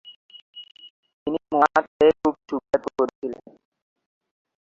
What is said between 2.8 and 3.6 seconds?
করেছিলেন।